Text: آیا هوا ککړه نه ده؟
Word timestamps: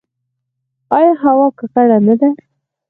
آیا 0.97 1.13
هوا 1.23 1.47
ککړه 1.59 1.97
نه 2.07 2.15
ده؟ 2.19 2.29